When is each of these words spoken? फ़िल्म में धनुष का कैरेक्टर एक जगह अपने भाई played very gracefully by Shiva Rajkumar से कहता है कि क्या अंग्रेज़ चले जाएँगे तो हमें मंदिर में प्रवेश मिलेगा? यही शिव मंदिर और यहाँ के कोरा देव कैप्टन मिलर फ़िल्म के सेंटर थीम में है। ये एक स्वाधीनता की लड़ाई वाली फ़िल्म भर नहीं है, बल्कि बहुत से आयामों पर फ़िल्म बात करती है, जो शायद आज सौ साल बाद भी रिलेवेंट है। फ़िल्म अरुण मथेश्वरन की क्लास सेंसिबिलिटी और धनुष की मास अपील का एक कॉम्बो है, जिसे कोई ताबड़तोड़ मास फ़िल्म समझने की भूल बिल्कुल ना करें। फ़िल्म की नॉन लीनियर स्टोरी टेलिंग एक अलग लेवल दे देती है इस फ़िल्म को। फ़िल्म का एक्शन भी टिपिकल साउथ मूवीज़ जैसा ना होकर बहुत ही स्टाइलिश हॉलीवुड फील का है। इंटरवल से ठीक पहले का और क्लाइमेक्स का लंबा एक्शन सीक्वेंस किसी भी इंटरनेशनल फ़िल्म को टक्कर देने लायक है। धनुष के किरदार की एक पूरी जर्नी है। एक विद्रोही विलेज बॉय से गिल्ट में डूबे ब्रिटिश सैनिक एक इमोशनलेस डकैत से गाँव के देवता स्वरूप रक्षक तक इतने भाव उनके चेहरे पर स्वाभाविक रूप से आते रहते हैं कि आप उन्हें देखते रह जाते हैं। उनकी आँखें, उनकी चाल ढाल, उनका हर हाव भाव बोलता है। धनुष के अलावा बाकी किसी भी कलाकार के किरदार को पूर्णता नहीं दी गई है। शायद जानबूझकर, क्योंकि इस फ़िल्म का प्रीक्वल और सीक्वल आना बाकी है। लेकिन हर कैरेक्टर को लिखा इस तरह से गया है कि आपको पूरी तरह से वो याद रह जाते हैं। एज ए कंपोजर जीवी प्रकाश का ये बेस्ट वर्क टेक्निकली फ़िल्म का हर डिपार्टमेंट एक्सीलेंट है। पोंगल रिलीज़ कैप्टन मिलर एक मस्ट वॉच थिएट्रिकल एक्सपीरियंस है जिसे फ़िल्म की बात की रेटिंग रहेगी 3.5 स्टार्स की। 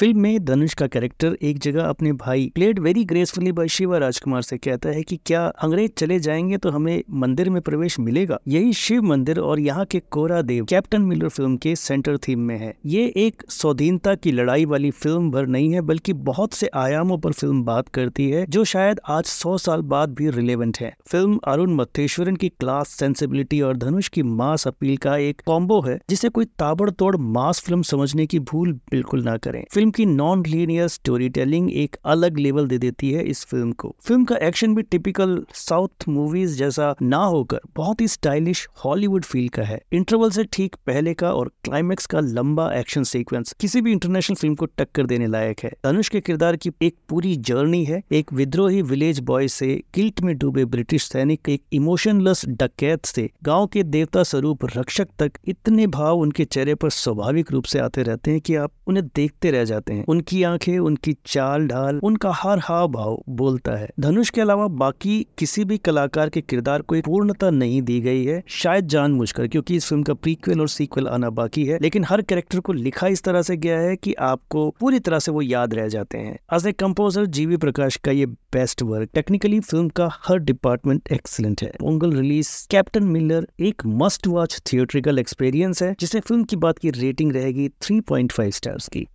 फ़िल्म 0.00 0.20
में 0.20 0.44
धनुष 0.44 0.74
का 0.74 0.86
कैरेक्टर 0.86 1.36
एक 1.42 1.58
जगह 1.58 1.84
अपने 1.84 2.12
भाई 2.12 2.52
played 2.54 2.78
very 2.78 3.04
gracefully 3.04 3.50
by 3.52 3.68
Shiva 3.68 3.98
Rajkumar 3.98 4.42
से 4.42 4.58
कहता 4.58 4.88
है 4.88 5.02
कि 5.02 5.16
क्या 5.26 5.44
अंग्रेज़ 5.46 5.90
चले 5.90 6.18
जाएँगे 6.20 6.56
तो 6.56 6.70
हमें 6.70 7.02
मंदिर 7.10 7.50
में 7.50 7.62
प्रवेश 7.62 7.98
मिलेगा? 8.00 8.38
यही 8.48 8.72
शिव 8.72 9.02
मंदिर 9.02 9.38
और 9.38 9.60
यहाँ 9.60 9.84
के 9.84 10.00
कोरा 10.10 10.42
देव 10.42 10.64
कैप्टन 10.64 11.02
मिलर 11.02 11.28
फ़िल्म 11.28 11.56
के 11.56 11.74
सेंटर 11.76 12.16
थीम 12.18 12.38
में 12.38 12.56
है। 12.58 12.74
ये 12.86 13.12
एक 13.16 13.42
स्वाधीनता 13.48 14.14
की 14.14 14.32
लड़ाई 14.32 14.64
वाली 14.64 14.90
फ़िल्म 14.90 15.30
भर 15.30 15.46
नहीं 15.46 15.72
है, 15.74 15.80
बल्कि 15.80 16.12
बहुत 16.12 16.54
से 16.54 16.70
आयामों 16.74 17.18
पर 17.18 17.32
फ़िल्म 17.32 17.62
बात 17.64 17.88
करती 17.88 18.30
है, 18.30 18.46
जो 18.48 18.64
शायद 18.64 19.00
आज 19.08 19.24
सौ 19.24 19.58
साल 19.58 19.82
बाद 19.82 20.14
भी 20.14 20.30
रिलेवेंट 20.30 20.78
है। 20.80 20.94
फ़िल्म 21.06 21.38
अरुण 21.48 21.74
मथेश्वरन 21.74 22.36
की 22.36 22.48
क्लास 22.48 22.88
सेंसिबिलिटी 22.88 23.60
और 23.60 23.76
धनुष 23.76 24.08
की 24.08 24.22
मास 24.22 24.66
अपील 24.66 24.96
का 24.96 25.16
एक 25.16 25.42
कॉम्बो 25.46 25.80
है, 25.80 26.00
जिसे 26.10 26.28
कोई 26.28 26.44
ताबड़तोड़ 26.44 27.16
मास 27.16 27.60
फ़िल्म 27.60 27.82
समझने 27.82 28.26
की 28.26 28.38
भूल 28.38 28.72
बिल्कुल 28.72 29.24
ना 29.24 29.36
करें। 29.36 29.64
फ़िल्म 29.72 29.89
की 29.90 30.06
नॉन 30.06 30.44
लीनियर 30.46 30.88
स्टोरी 30.88 31.28
टेलिंग 31.28 31.70
एक 31.72 31.96
अलग 32.04 32.38
लेवल 32.38 32.66
दे 32.66 32.78
देती 32.78 33.10
है 33.10 33.24
इस 33.24 33.44
फ़िल्म 33.44 33.72
को। 33.72 33.94
फ़िल्म 34.02 34.24
का 34.24 34.36
एक्शन 34.36 34.74
भी 34.74 34.82
टिपिकल 34.82 35.44
साउथ 35.54 36.08
मूवीज़ 36.08 36.56
जैसा 36.58 36.94
ना 37.02 37.24
होकर 37.24 37.60
बहुत 37.76 38.00
ही 38.00 38.08
स्टाइलिश 38.08 38.66
हॉलीवुड 38.84 39.24
फील 39.24 39.48
का 39.48 39.62
है। 39.62 39.80
इंटरवल 39.92 40.30
से 40.30 40.44
ठीक 40.44 40.76
पहले 40.86 41.14
का 41.14 41.32
और 41.32 41.50
क्लाइमेक्स 41.64 42.06
का 42.06 42.20
लंबा 42.20 42.70
एक्शन 42.74 43.02
सीक्वेंस 43.04 43.54
किसी 43.60 43.80
भी 43.80 43.92
इंटरनेशनल 43.92 44.36
फ़िल्म 44.36 44.54
को 44.54 44.66
टक्कर 44.66 45.06
देने 45.06 45.26
लायक 45.26 45.60
है। 45.60 45.72
धनुष 45.84 46.08
के 46.08 46.20
किरदार 46.20 46.56
की 46.56 46.70
एक 46.82 46.96
पूरी 47.08 47.36
जर्नी 47.36 47.84
है। 47.84 48.02
एक 48.12 48.32
विद्रोही 48.32 48.82
विलेज 48.82 49.20
बॉय 49.20 49.48
से 49.48 49.82
गिल्ट 49.94 50.20
में 50.20 50.36
डूबे 50.38 50.64
ब्रिटिश 50.64 51.02
सैनिक 51.02 51.48
एक 51.48 51.62
इमोशनलेस 51.72 52.44
डकैत 52.48 53.06
से 53.06 53.28
गाँव 53.42 53.66
के 53.66 53.82
देवता 53.82 54.22
स्वरूप 54.22 54.64
रक्षक 54.76 55.08
तक 55.18 55.32
इतने 55.48 55.86
भाव 55.86 56.18
उनके 56.18 56.44
चेहरे 56.44 56.74
पर 56.74 56.90
स्वाभाविक 56.90 57.52
रूप 57.52 57.64
से 57.64 57.78
आते 57.78 58.02
रहते 58.02 58.30
हैं 58.30 58.40
कि 58.40 58.54
आप 58.54 58.72
उन्हें 58.86 59.06
देखते 59.06 59.50
रह 59.50 59.64
जाते 59.80 59.94
हैं। 59.94 60.04
उनकी 60.08 60.42
आँखें, 60.42 60.78
उनकी 60.78 61.16
चाल 61.26 61.66
ढाल, 61.66 62.00
उनका 62.02 62.32
हर 62.34 62.58
हाव 62.58 62.88
भाव 62.88 63.22
बोलता 63.28 63.72
है। 63.72 63.88
धनुष 64.00 64.30
के 64.30 64.40
अलावा 64.40 64.66
बाकी 64.66 65.26
किसी 65.38 65.64
भी 65.64 65.78
कलाकार 65.78 66.28
के 66.28 66.40
किरदार 66.40 66.82
को 66.82 67.00
पूर्णता 67.00 67.50
नहीं 67.50 67.82
दी 67.82 68.00
गई 68.00 68.24
है। 68.24 68.42
शायद 68.46 68.86
जानबूझकर, 68.86 69.46
क्योंकि 69.46 69.76
इस 69.76 69.86
फ़िल्म 69.86 70.02
का 70.02 70.14
प्रीक्वल 70.14 70.60
और 70.60 70.68
सीक्वल 70.68 71.08
आना 71.08 71.30
बाकी 71.30 71.64
है। 71.64 71.78
लेकिन 71.82 72.04
हर 72.04 72.22
कैरेक्टर 72.22 72.60
को 72.60 72.72
लिखा 72.72 73.06
इस 73.06 73.22
तरह 73.22 73.42
से 73.42 73.56
गया 73.56 73.78
है 73.80 73.96
कि 73.96 74.14
आपको 74.14 74.74
पूरी 74.80 74.98
तरह 74.98 75.18
से 75.18 75.32
वो 75.32 75.42
याद 75.42 75.74
रह 75.74 75.88
जाते 75.88 76.18
हैं। 76.18 76.38
एज 76.54 76.66
ए 76.66 76.72
कंपोजर 76.72 77.26
जीवी 77.26 77.56
प्रकाश 77.56 77.96
का 77.96 78.10
ये 78.10 78.26
बेस्ट 78.26 78.82
वर्क 78.82 79.08
टेक्निकली 79.14 79.60
फ़िल्म 79.60 79.88
का 79.88 80.08
हर 80.12 80.38
डिपार्टमेंट 80.38 81.08
एक्सीलेंट 81.12 81.62
है। 81.62 81.72
पोंगल 81.80 82.12
रिलीज़ 82.12 82.68
कैप्टन 82.70 83.04
मिलर 83.04 83.48
एक 83.60 83.82
मस्ट 83.86 84.26
वॉच 84.26 84.60
थिएट्रिकल 84.72 85.18
एक्सपीरियंस 85.18 85.82
है 85.82 85.94
जिसे 86.00 86.20
फ़िल्म 86.20 86.44
की 86.44 86.56
बात 86.56 86.78
की 86.78 86.90
रेटिंग 86.90 87.32
रहेगी 87.32 87.68
3.5 87.68 88.50
स्टार्स 88.50 88.88
की। 88.88 89.06